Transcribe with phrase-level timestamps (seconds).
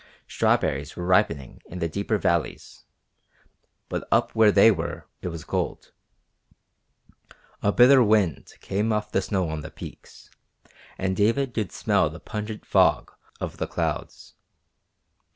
[0.27, 2.85] Strawberries were ripening in the deeper valleys,
[3.87, 5.91] but up where they were it was cold.
[7.61, 10.31] A bitter wind came off the snow on the peaks,
[10.97, 14.33] and David could smell the pungent fog of the clouds.